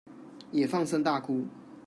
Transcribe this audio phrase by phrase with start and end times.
[0.51, 1.45] 也放聲大哭